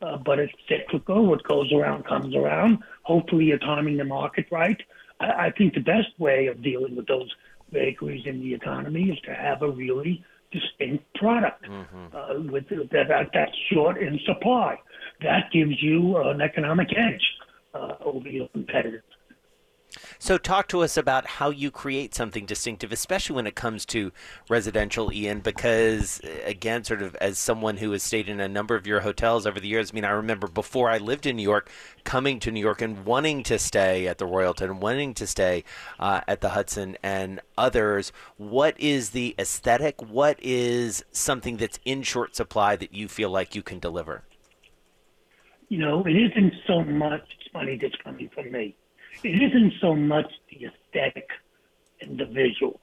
Uh, 0.02 0.16
but 0.16 0.38
it's 0.38 0.52
cyclical. 0.68 1.26
What 1.26 1.44
goes 1.44 1.70
around 1.72 2.06
comes 2.06 2.34
around. 2.34 2.78
Hopefully, 3.02 3.46
you're 3.46 3.58
timing 3.58 3.98
the 3.98 4.04
market 4.04 4.46
right. 4.50 4.80
I, 5.20 5.46
I 5.46 5.50
think 5.56 5.74
the 5.74 5.80
best 5.80 6.08
way 6.18 6.46
of 6.46 6.62
dealing 6.62 6.96
with 6.96 7.06
those 7.06 7.30
vagaries 7.70 8.26
in 8.26 8.40
the 8.40 8.54
economy 8.54 9.10
is 9.10 9.18
to 9.20 9.34
have 9.34 9.62
a 9.62 9.70
really 9.70 10.24
distinct 10.52 11.04
product 11.14 11.64
mm-hmm. 11.64 12.06
uh, 12.14 12.50
with 12.50 12.68
that 12.68 13.30
that's 13.32 13.56
short 13.72 13.98
in 13.98 14.18
supply. 14.26 14.76
That 15.22 15.50
gives 15.52 15.82
you 15.82 16.16
an 16.18 16.40
economic 16.40 16.88
edge 16.96 17.22
uh, 17.74 17.94
over 18.04 18.28
your 18.28 18.48
competitors. 18.48 19.02
So, 20.22 20.36
talk 20.36 20.68
to 20.68 20.82
us 20.82 20.98
about 20.98 21.26
how 21.26 21.48
you 21.48 21.70
create 21.70 22.14
something 22.14 22.44
distinctive, 22.44 22.92
especially 22.92 23.36
when 23.36 23.46
it 23.46 23.54
comes 23.54 23.86
to 23.86 24.12
residential, 24.50 25.10
Ian, 25.10 25.40
because, 25.40 26.20
again, 26.44 26.84
sort 26.84 27.00
of 27.00 27.16
as 27.16 27.38
someone 27.38 27.78
who 27.78 27.92
has 27.92 28.02
stayed 28.02 28.28
in 28.28 28.38
a 28.38 28.46
number 28.46 28.74
of 28.74 28.86
your 28.86 29.00
hotels 29.00 29.46
over 29.46 29.58
the 29.58 29.66
years, 29.66 29.90
I 29.90 29.94
mean, 29.94 30.04
I 30.04 30.10
remember 30.10 30.46
before 30.46 30.90
I 30.90 30.98
lived 30.98 31.24
in 31.24 31.36
New 31.36 31.42
York, 31.42 31.70
coming 32.04 32.38
to 32.40 32.50
New 32.50 32.60
York 32.60 32.82
and 32.82 33.06
wanting 33.06 33.42
to 33.44 33.58
stay 33.58 34.06
at 34.08 34.18
the 34.18 34.26
Royalton, 34.26 34.78
wanting 34.78 35.14
to 35.14 35.26
stay 35.26 35.64
uh, 35.98 36.20
at 36.28 36.42
the 36.42 36.50
Hudson 36.50 36.98
and 37.02 37.40
others. 37.56 38.12
What 38.36 38.78
is 38.78 39.10
the 39.10 39.34
aesthetic? 39.38 40.02
What 40.02 40.38
is 40.42 41.02
something 41.12 41.56
that's 41.56 41.80
in 41.86 42.02
short 42.02 42.36
supply 42.36 42.76
that 42.76 42.92
you 42.92 43.08
feel 43.08 43.30
like 43.30 43.54
you 43.54 43.62
can 43.62 43.78
deliver? 43.78 44.24
You 45.70 45.78
know, 45.78 46.04
it 46.04 46.12
isn't 46.12 46.52
so 46.66 46.84
much 46.84 47.26
money 47.54 47.78
that's 47.80 47.96
coming 48.04 48.28
from 48.34 48.52
me 48.52 48.76
it 49.22 49.42
isn't 49.42 49.74
so 49.80 49.94
much 49.94 50.30
the 50.50 50.66
aesthetic 50.66 51.28
and 52.00 52.18
the 52.18 52.26
visual. 52.26 52.80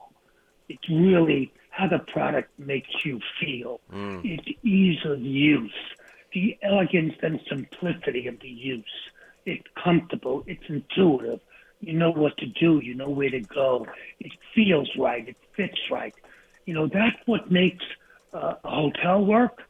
It's 0.69 0.89
really 0.89 1.53
how 1.69 1.87
the 1.87 1.99
product 1.99 2.57
makes 2.59 2.89
you 3.05 3.19
feel. 3.39 3.79
Mm. 3.93 4.21
It's 4.23 4.59
ease 4.63 4.99
of 5.05 5.21
use, 5.21 5.73
the 6.33 6.57
elegance 6.61 7.15
and 7.21 7.39
simplicity 7.47 8.27
of 8.27 8.39
the 8.39 8.49
use. 8.49 8.85
It's 9.45 9.67
comfortable. 9.81 10.43
It's 10.47 10.63
intuitive. 10.67 11.39
You 11.79 11.93
know 11.93 12.11
what 12.11 12.37
to 12.37 12.47
do. 12.47 12.79
You 12.83 12.95
know 12.95 13.09
where 13.09 13.29
to 13.29 13.39
go. 13.39 13.85
It 14.19 14.31
feels 14.53 14.89
right. 14.97 15.27
It 15.27 15.37
fits 15.55 15.79
right. 15.91 16.13
You 16.65 16.73
know 16.73 16.87
that's 16.87 17.15
what 17.25 17.49
makes 17.51 17.85
uh, 18.33 18.55
a 18.63 18.69
hotel 18.69 19.23
work. 19.23 19.63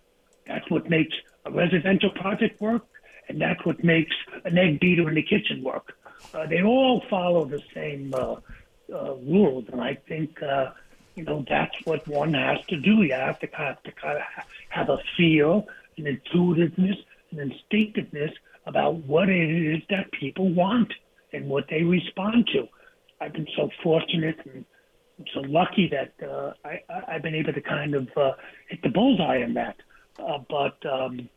That's 0.47 0.69
what 0.71 0.89
makes 0.89 1.15
a 1.45 1.51
residential 1.51 2.09
project 2.09 2.59
work, 2.61 2.85
and 3.27 3.39
that's 3.39 3.63
what 3.65 3.83
makes 3.83 4.15
an 4.45 4.57
egg 4.57 4.79
beater 4.79 5.07
in 5.09 5.15
the 5.15 5.21
kitchen 5.21 5.61
work. 5.63 5.93
Uh, 6.33 6.45
they 6.47 6.61
all 6.61 7.01
follow 7.09 7.45
the 7.45 7.61
same 7.73 8.13
uh, 8.13 8.35
uh, 8.93 9.15
rules, 9.15 9.65
and 9.71 9.81
I 9.81 9.97
think 10.07 10.41
uh, 10.41 10.71
you 11.15 11.23
know 11.23 11.43
that's 11.49 11.75
what 11.85 12.07
one 12.07 12.33
has 12.33 12.59
to 12.69 12.77
do. 12.77 13.03
You 13.03 13.13
have 13.13 13.39
to 13.39 13.47
kind 13.47 13.75
of, 13.77 13.83
to 13.83 13.91
kind 13.91 14.17
of 14.17 14.23
have 14.69 14.89
a 14.89 14.97
feel, 15.15 15.65
an 15.97 16.07
intuitiveness, 16.07 16.97
an 17.31 17.39
instinctiveness 17.39 18.31
about 18.65 18.95
what 19.05 19.29
it 19.29 19.75
is 19.75 19.81
that 19.89 20.11
people 20.11 20.53
want 20.53 20.93
and 21.33 21.49
what 21.49 21.65
they 21.69 21.83
respond 21.83 22.47
to. 22.53 22.67
I've 23.19 23.33
been 23.33 23.47
so 23.55 23.69
fortunate 23.81 24.37
and 24.45 24.65
so 25.33 25.39
lucky 25.41 25.89
that 25.89 26.13
uh, 26.27 26.53
I, 26.63 26.81
I've 27.07 27.23
been 27.23 27.35
able 27.35 27.53
to 27.53 27.61
kind 27.61 27.95
of 27.95 28.07
uh, 28.15 28.33
hit 28.69 28.81
the 28.83 28.89
bullseye 28.89 29.37
in 29.37 29.53
that. 29.55 29.77
Uh, 30.19 30.39
but 30.49 30.77
um, 30.85 31.29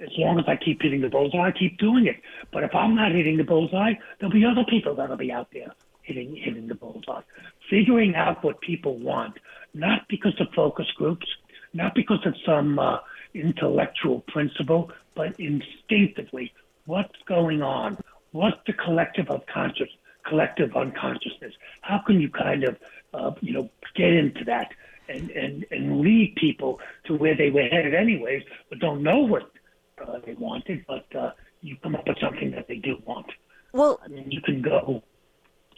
as 0.00 0.10
long 0.18 0.38
as 0.38 0.44
I 0.46 0.56
keep 0.56 0.82
hitting 0.82 1.00
the 1.00 1.08
bullseye, 1.08 1.48
I 1.48 1.52
keep 1.52 1.78
doing 1.78 2.06
it. 2.06 2.16
But 2.52 2.64
if 2.64 2.74
I'm 2.74 2.94
not 2.94 3.12
hitting 3.12 3.36
the 3.36 3.44
bullseye, 3.44 3.94
there'll 4.18 4.32
be 4.32 4.44
other 4.44 4.64
people 4.68 4.94
that'll 4.94 5.16
be 5.16 5.32
out 5.32 5.48
there 5.52 5.72
hitting 6.02 6.36
hitting 6.36 6.68
the 6.68 6.74
bullseye. 6.74 7.22
Figuring 7.68 8.14
out 8.14 8.42
what 8.44 8.60
people 8.60 8.98
want, 8.98 9.38
not 9.74 10.06
because 10.08 10.40
of 10.40 10.48
focus 10.54 10.86
groups, 10.96 11.26
not 11.72 11.94
because 11.94 12.24
of 12.24 12.34
some 12.44 12.78
uh, 12.78 12.98
intellectual 13.34 14.20
principle, 14.28 14.90
but 15.14 15.38
instinctively, 15.38 16.52
what's 16.86 17.16
going 17.26 17.62
on? 17.62 17.98
What's 18.32 18.58
the 18.66 18.72
collective 18.72 19.30
unconscious, 19.30 19.88
collective 20.24 20.76
unconsciousness? 20.76 21.54
How 21.80 21.98
can 21.98 22.20
you 22.20 22.30
kind 22.30 22.64
of, 22.64 22.76
uh, 23.12 23.32
you 23.40 23.52
know, 23.52 23.70
get 23.94 24.12
into 24.12 24.44
that? 24.44 24.72
And, 25.08 25.30
and, 25.30 25.64
and 25.70 26.00
lead 26.00 26.34
people 26.34 26.80
to 27.04 27.14
where 27.14 27.36
they 27.36 27.48
were 27.48 27.62
headed 27.62 27.94
anyways, 27.94 28.42
but 28.68 28.80
don't 28.80 29.04
know 29.04 29.18
what 29.20 29.52
uh, 30.00 30.18
they 30.24 30.34
wanted, 30.34 30.84
but 30.86 31.06
uh, 31.16 31.30
you 31.62 31.76
come 31.82 31.94
up 31.94 32.06
with 32.06 32.18
something 32.20 32.50
that 32.52 32.68
they 32.68 32.76
do 32.76 32.96
want. 33.04 33.26
Well, 33.72 34.00
I 34.04 34.08
mean, 34.08 34.30
you 34.30 34.40
can 34.40 34.62
go. 34.62 35.02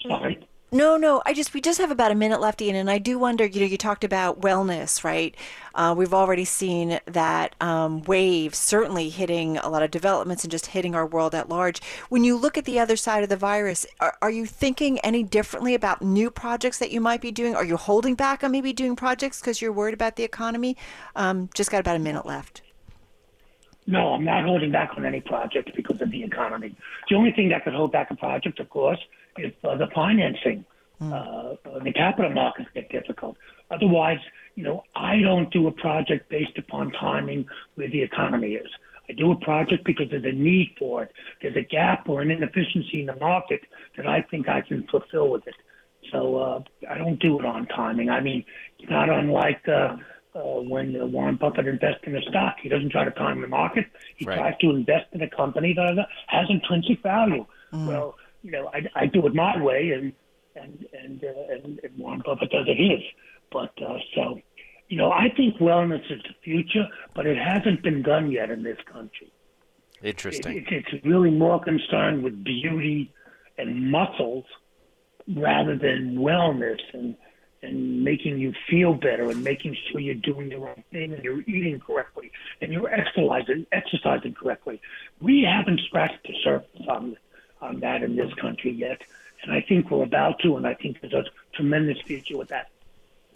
Sorry. 0.06 0.38
No, 0.70 0.98
no. 0.98 1.22
I 1.25 1.32
just 1.32 1.54
we 1.54 1.62
just 1.62 1.80
have 1.80 1.90
about 1.90 2.12
a 2.12 2.14
minute 2.14 2.42
left, 2.42 2.60
Ian, 2.60 2.76
and 2.76 2.90
I 2.90 2.98
do 2.98 3.18
wonder. 3.18 3.46
You 3.46 3.60
know, 3.60 3.66
you 3.66 3.78
talked 3.78 4.04
about 4.04 4.42
wellness, 4.42 5.02
right? 5.02 5.34
Uh, 5.75 5.94
we've 5.96 6.12
already 6.12 6.44
seen 6.44 7.00
that 7.06 7.54
um, 7.58 8.02
wave 8.02 8.54
certainly 8.54 9.08
hitting 9.08 9.56
a 9.56 9.70
lot 9.70 9.82
of 9.82 9.90
developments 9.90 10.44
and 10.44 10.50
just 10.50 10.66
hitting 10.66 10.94
our 10.94 11.06
world 11.06 11.34
at 11.34 11.48
large. 11.48 11.80
When 12.10 12.22
you 12.22 12.37
look 12.37 12.58
at 12.58 12.66
the 12.66 12.78
other 12.78 12.96
side 12.96 13.22
of 13.22 13.30
the 13.30 13.37
virus, 13.37 13.87
are, 13.98 14.18
are 14.20 14.30
you 14.30 14.44
thinking 14.44 14.98
any 14.98 15.22
differently 15.22 15.75
about 15.75 16.02
new 16.02 16.30
projects 16.30 16.78
that 16.80 16.90
you 16.90 17.00
might 17.00 17.22
be 17.22 17.32
doing? 17.32 17.54
Are 17.54 17.64
you 17.64 17.78
holding 17.78 18.14
back 18.14 18.44
on 18.44 18.52
maybe 18.52 18.75
doing 18.75 18.94
projects 18.94 19.40
because 19.40 19.62
you're 19.62 19.72
worried 19.72 19.94
about 19.94 20.16
the 20.16 20.25
economy? 20.25 20.76
Um, 21.16 21.48
just 21.54 21.70
got 21.70 21.80
about 21.80 21.96
a 21.96 22.00
minute 22.00 22.26
left. 22.26 22.60
No, 23.88 24.12
I'm 24.12 24.25
not 24.25 24.45
holding 24.45 24.71
back 24.71 24.90
on 24.99 25.07
any 25.07 25.23
project 25.23 25.71
because 25.75 25.99
of 26.02 26.11
the 26.11 26.23
economy. 26.23 26.76
The 27.09 27.16
only 27.16 27.33
thing 27.33 27.49
that 27.49 27.64
could 27.64 27.73
hold 27.73 27.90
back 27.90 28.11
a 28.11 28.16
project, 28.16 28.61
of 28.61 28.68
course, 28.68 28.99
is 29.38 29.50
uh, 29.64 29.78
the 29.78 29.87
financing. 29.95 30.66
Mm. 31.00 31.11
Uh, 31.11 31.80
the 31.83 31.92
capital 31.92 32.30
markets 32.30 32.68
get 32.75 32.90
difficult. 32.90 33.38
Otherwise, 33.71 34.18
you 34.57 34.62
know, 34.62 34.85
I 34.95 35.21
don't 35.23 35.50
do 35.50 35.68
a 35.68 35.73
project 35.73 36.28
based 36.28 36.59
upon 36.59 36.92
timing 36.92 37.47
where 37.76 37.88
the 37.88 38.02
economy 38.02 38.54
is. 38.54 38.68
I 39.09 39.14
do 39.14 39.33
a 39.33 39.37
project 39.37 39.85
because 39.87 40.11
there's 40.11 40.25
a 40.25 40.33
need 40.33 40.75
for 40.78 41.04
it. 41.04 41.12
There's 41.40 41.57
a 41.57 41.62
gap 41.62 42.11
or 42.11 42.21
an 42.21 42.30
inefficiency 42.30 43.00
in 43.00 43.07
the 43.07 43.16
market 43.16 43.61
that 43.97 44.07
I 44.07 44.21
think 44.21 44.50
I 44.50 44.61
can 44.61 44.87
fulfill 44.90 45.30
with 45.30 45.47
it. 45.47 45.54
So 46.12 46.37
uh, 46.37 46.62
I 46.90 46.99
don't 46.99 47.18
do 47.18 47.38
it 47.38 47.47
on 47.47 47.66
timing. 47.68 48.11
I 48.11 48.21
mean, 48.21 48.45
it's 48.78 48.90
not 48.90 49.09
unlike 49.09 49.66
uh, 49.66 49.97
uh, 50.35 50.40
when 50.40 51.00
uh, 51.00 51.06
Warren 51.06 51.37
Buffett 51.37 51.66
invests 51.66 52.02
in 52.04 52.16
a 52.16 52.23
stock. 52.23 52.56
He 52.62 52.68
doesn't 52.68 52.90
try 52.90 53.04
to 53.04 53.11
time 53.12 53.40
the 53.40 53.49
market. 53.49 53.87
He 54.16 54.25
right. 54.25 54.37
tries 54.37 54.54
to 54.61 54.70
invest 54.70 55.06
in 55.12 55.23
a 55.23 55.30
company 55.30 55.75
that 55.75 56.06
has 56.26 56.47
intrinsic 56.49 57.02
value. 57.02 57.47
Mm. 57.73 57.87
Well, 57.87 58.16
you 58.42 58.50
know, 58.50 58.70
I, 58.73 58.87
I 58.94 59.06
do 59.06 59.26
it 59.26 59.35
my 59.35 59.61
way, 59.61 59.90
and 59.90 60.12
and 60.54 60.87
and 60.92 61.25
uh, 61.25 61.54
and, 61.54 61.80
and 61.82 61.99
Warren 61.99 62.23
Buffett 62.25 62.50
does 62.50 62.66
it 62.68 62.76
his. 62.76 63.02
But 63.50 63.73
uh, 63.82 63.99
so, 64.14 64.40
you 64.88 64.97
know, 64.97 65.11
I 65.11 65.28
think 65.37 65.56
wellness 65.56 66.04
is 66.11 66.23
the 66.23 66.35
future, 66.44 66.87
but 67.14 67.26
it 67.26 67.38
hasn't 67.38 67.82
been 67.82 68.02
done 68.02 68.30
yet 68.30 68.50
in 68.50 68.62
this 68.62 68.78
country. 68.90 69.32
Interesting. 70.02 70.58
It, 70.58 70.73
it, 70.73 70.85
it's 70.92 71.04
really 71.04 71.30
more 71.30 71.61
concerned 71.62 72.23
with 72.23 72.44
beauty 72.44 73.12
and 73.56 73.90
muscles 73.90 74.44
rather 75.37 75.76
than 75.76 76.16
wellness 76.18 76.78
and 76.92 77.06
and 77.06 77.16
making 78.08 78.38
you 78.38 78.54
feel 78.70 78.94
better 78.94 79.28
and 79.30 79.44
making 79.44 79.76
sure 79.86 80.00
you're 80.00 80.14
doing 80.14 80.48
the 80.48 80.56
right 80.56 80.84
thing 80.90 81.12
and 81.12 81.22
you're 81.22 81.42
eating 81.42 81.78
correctly 81.78 82.30
and 82.62 82.72
you're 82.72 82.88
exercising 82.88 83.66
exercising 83.70 84.32
correctly. 84.32 84.80
We 85.20 85.42
haven't 85.42 85.80
scratched 85.86 86.22
the 86.26 86.34
surface 86.42 86.86
on 86.88 87.16
on 87.60 87.80
that 87.80 88.02
in 88.02 88.16
this 88.16 88.32
country 88.34 88.72
yet, 88.72 89.02
and 89.42 89.52
I 89.52 89.60
think 89.60 89.90
we're 89.90 90.04
about 90.04 90.38
to, 90.40 90.56
and 90.56 90.66
I 90.66 90.74
think 90.74 91.00
there's 91.00 91.12
a 91.12 91.24
tremendous 91.52 92.00
future 92.06 92.38
with 92.38 92.48
that. 92.48 92.70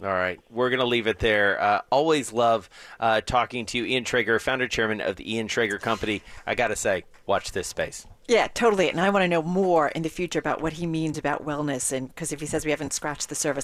All 0.01 0.09
right, 0.09 0.39
we're 0.49 0.69
going 0.69 0.79
to 0.79 0.85
leave 0.85 1.07
it 1.07 1.19
there. 1.19 1.61
Uh, 1.61 1.81
always 1.91 2.33
love 2.33 2.69
uh, 2.99 3.21
talking 3.21 3.65
to 3.67 3.77
you, 3.77 3.85
Ian 3.85 4.05
Schrager, 4.05 4.41
founder 4.41 4.67
chairman 4.67 5.01
of 5.01 5.17
the 5.17 5.35
Ian 5.35 5.47
Schrager 5.47 5.79
Company. 5.79 6.23
I 6.47 6.55
got 6.55 6.69
to 6.69 6.75
say, 6.75 7.03
watch 7.27 7.51
this 7.51 7.67
space. 7.67 8.07
Yeah, 8.27 8.47
totally. 8.47 8.89
And 8.89 9.01
I 9.01 9.09
want 9.09 9.23
to 9.23 9.27
know 9.27 9.41
more 9.41 9.89
in 9.89 10.01
the 10.01 10.09
future 10.09 10.39
about 10.39 10.61
what 10.61 10.73
he 10.73 10.87
means 10.87 11.17
about 11.17 11.45
wellness, 11.45 11.91
and 11.91 12.07
because 12.07 12.31
if 12.31 12.39
he 12.39 12.45
says 12.45 12.63
we 12.63 12.71
haven't 12.71 12.93
scratched 12.93 13.27
the 13.29 13.35
surface, 13.35 13.61